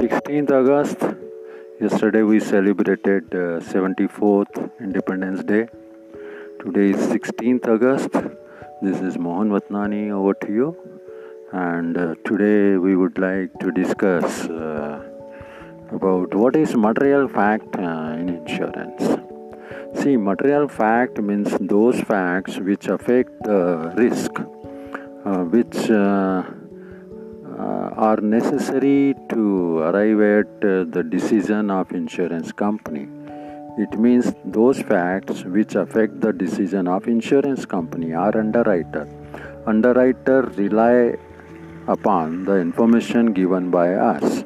[0.00, 1.00] 16th August.
[1.78, 5.68] Yesterday we celebrated uh, 74th Independence Day.
[6.60, 8.08] Today is 16th August.
[8.80, 10.68] This is Mohan Vatnani over to you.
[11.52, 15.02] And uh, today we would like to discuss uh,
[15.92, 19.04] about what is material fact uh, in insurance.
[20.00, 24.30] See, material fact means those facts which affect the risk,
[25.26, 26.44] uh, which uh,
[28.08, 33.08] are necessary to arrive at uh, the decision of insurance company.
[33.78, 39.08] It means those facts which affect the decision of insurance company or underwriter.
[39.66, 41.16] Underwriter rely
[41.88, 44.44] upon the information given by us.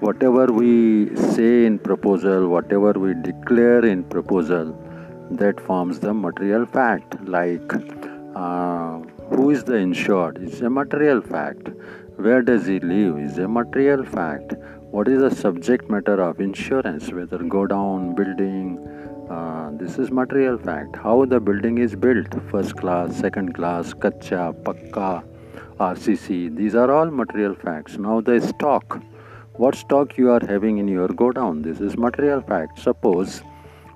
[0.00, 4.74] Whatever we say in proposal, whatever we declare in proposal,
[5.30, 7.16] that forms the material fact.
[7.26, 7.72] Like
[8.34, 8.98] uh,
[9.30, 11.68] who is the insured is a material fact.
[12.26, 14.54] Where does he live is a material fact.
[14.90, 17.12] What is the subject matter of insurance?
[17.12, 18.80] Whether godown, building,
[19.30, 20.96] uh, this is material fact.
[20.96, 25.22] How the building is built, first class, second class, kacha, pakka,
[25.78, 26.56] RCC.
[26.56, 27.96] These are all material facts.
[27.96, 29.00] Now the stock.
[29.52, 31.62] What stock you are having in your godown?
[31.62, 32.80] This is material fact.
[32.80, 33.40] Suppose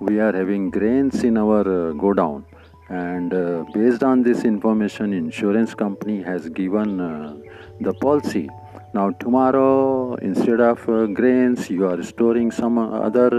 [0.00, 2.44] we are having grains in our uh, godown
[2.88, 7.36] and uh, based on this information insurance company has given uh,
[7.80, 8.48] the policy.
[8.94, 13.30] Now tomorrow instead of uh, grains you are storing some other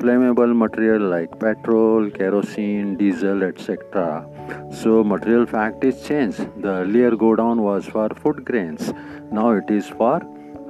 [0.00, 4.26] flammable material like petrol kerosene diesel etc
[4.72, 6.38] so material fact is changed.
[6.62, 8.92] The earlier godown was for food grains.
[9.30, 10.20] Now it is for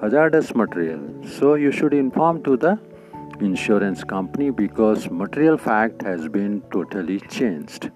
[0.00, 1.00] hazardous material.
[1.26, 2.78] So you should inform to the
[3.40, 7.90] insurance company because material fact has been totally changed.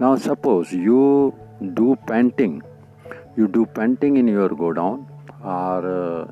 [0.00, 1.34] Now suppose you
[1.74, 2.62] do painting,
[3.36, 5.08] you do painting in your godown
[5.42, 6.30] or uh,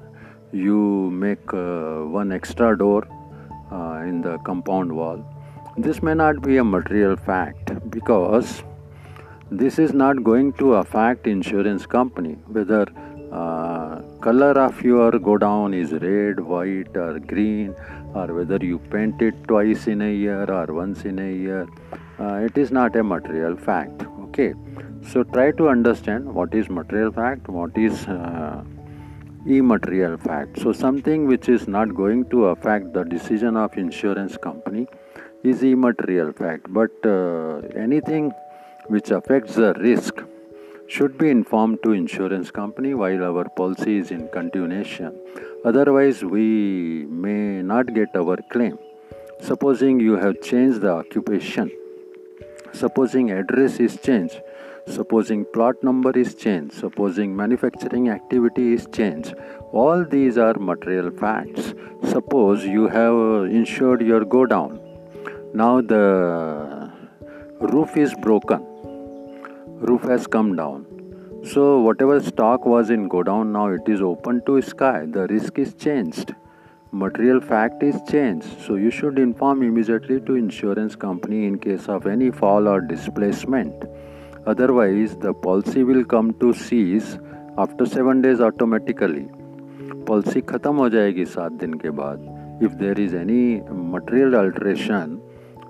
[0.53, 3.09] you make uh, one extra door
[3.73, 5.25] uh, in the compound wall.
[5.77, 8.63] This may not be a material fact because
[9.51, 12.87] this is not going to affect insurance company whether
[13.33, 17.75] uh, color of your godown is red white or green
[18.15, 21.67] or whether you paint it twice in a year or once in a year
[22.19, 24.07] uh, it is not a material fact
[24.37, 24.55] okay?
[25.03, 28.63] So try to understand what is material fact what is uh,
[29.47, 30.61] immaterial fact.
[30.61, 34.87] So something which is not going to affect the decision of insurance company
[35.45, 36.73] is immaterial fact.
[36.73, 38.33] But uh, anything
[38.89, 40.23] which affects the risk
[40.89, 45.17] should be informed to insurance company while our policy is in continuation.
[45.65, 48.79] Otherwise we may not get our claim.
[49.41, 51.71] Supposing you have changed the occupation
[52.83, 54.41] supposing address is changed
[54.97, 59.35] supposing plot number is changed supposing manufacturing activity is changed
[59.73, 61.75] all these are material facts
[62.13, 64.79] suppose you have uh, insured your godown
[65.65, 66.05] now the
[67.75, 68.65] roof is broken
[69.79, 70.87] roof has come down.
[71.45, 75.05] So whatever stock was in godown now it is open to sky.
[75.07, 76.35] The risk is changed
[76.94, 78.48] Material fact is changed.
[78.62, 83.86] So you should inform immediately to insurance company in case of any fall or displacement.
[84.46, 87.18] Otherwise the policy will come to cease
[87.58, 89.30] after seven days automatically.
[90.06, 92.28] Policy खत्म हो जाएगी सात दिन के बाद.
[92.62, 95.22] If there is any material alteration,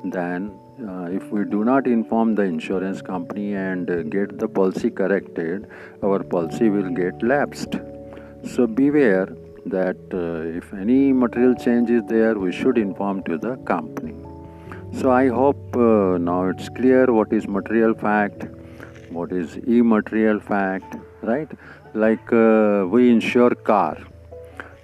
[0.04, 0.52] then
[0.88, 5.68] uh, if we do not inform the insurance company and uh, get the policy corrected,
[6.04, 7.80] our policy will get lapsed.
[8.44, 9.28] So beware
[9.67, 14.15] that uh, if any material change is there, we should inform to the company.
[14.93, 18.47] So I hope uh, now it's clear what is material fact,
[19.11, 21.51] what is immaterial fact, right?
[21.95, 23.99] Like uh, we insure car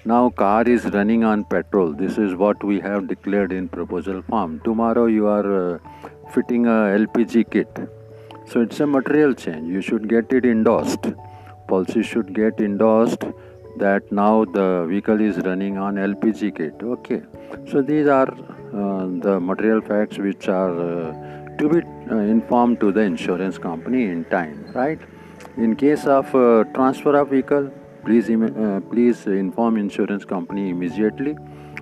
[0.05, 1.93] now car is running on petrol.
[1.93, 4.61] This is what we have declared in proposal form.
[4.65, 5.79] Tomorrow you are uh,
[6.33, 7.69] fitting a LPG kit.
[8.49, 9.69] So it's a material change.
[9.69, 11.13] You should get it endorsed.
[11.69, 13.23] Policy should get endorsed
[13.77, 16.75] that now the vehicle is running on LPG kit.
[16.83, 17.23] Okay.
[17.71, 22.93] So these are uh, the material facts which are uh, to be uh, informed to
[22.93, 24.99] the insurance company in time, right?
[25.57, 27.71] In case of uh, transfer of vehicle,
[28.05, 31.37] please uh, please inform insurance company immediately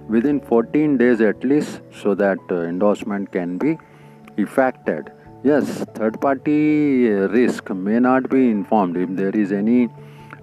[0.09, 3.79] within 14 days at least so that uh, endorsement can be
[4.37, 5.11] effected
[5.45, 7.09] yes third party
[7.39, 9.89] risk may not be informed if there is any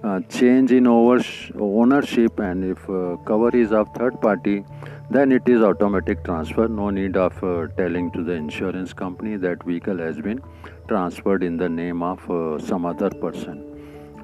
[0.03, 4.63] uh, change in ownership and if uh, cover is of third party
[5.09, 6.67] then it is automatic transfer.
[6.67, 10.41] No need of uh, telling to the insurance company that vehicle has been
[10.87, 13.63] transferred in the name of uh, some other person.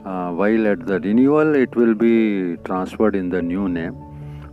[0.06, 3.96] Uh, while at the renewal it will be transferred in the new name.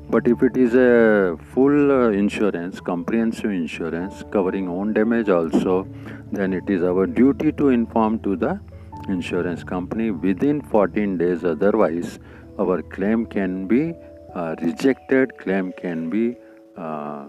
[0.08, 5.87] But if it is a full uh, insurance, comprehensive insurance covering own damage also,
[6.32, 8.61] then it is our duty to inform to the
[9.08, 11.44] insurance company within 14 days.
[11.44, 12.19] Otherwise,
[12.58, 13.94] our claim can be
[14.35, 16.37] uh, rejected, claim can be
[16.76, 17.26] uh,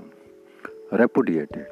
[0.91, 1.67] repudiated.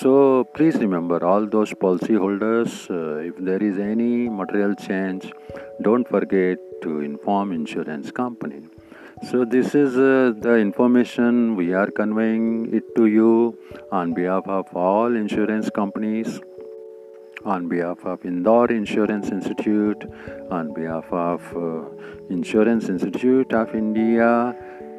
[0.00, 5.32] So please remember all those policyholders, uh, if there is any material change,
[5.82, 8.62] don't forget to inform insurance company.
[9.30, 13.56] So this is uh, the information we are conveying it to you
[13.90, 16.40] on behalf of all insurance companies,
[17.44, 20.04] on behalf of Indore Insurance Institute,
[20.50, 21.84] on behalf of uh,
[22.30, 24.54] Insurance Institute of India.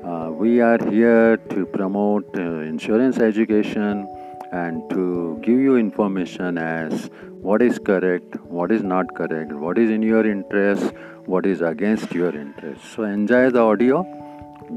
[0.05, 4.07] Uh, we are here to promote uh, insurance education
[4.51, 7.09] and to give you information as
[7.41, 10.93] what is correct, what is not correct, what is in your interest,
[11.25, 12.83] what is against your interest.
[12.93, 14.03] So enjoy the audio,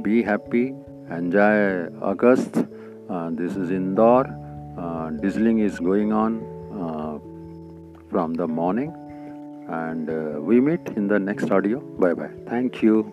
[0.02, 0.74] be happy,
[1.10, 2.64] enjoy August.
[3.08, 4.26] Uh, this is Indore.
[4.78, 6.42] Uh, is going on
[6.72, 7.35] uh,
[8.16, 8.90] from the morning,
[9.68, 11.80] and uh, we meet in the next audio.
[12.04, 12.30] Bye bye.
[12.48, 13.12] Thank you.